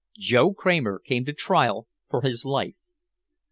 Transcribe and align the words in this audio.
Joe 0.17 0.51
Kramer 0.55 0.97
came 0.97 1.25
to 1.25 1.31
trial 1.33 1.87
for 2.09 2.23
his 2.23 2.43
life. 2.43 2.73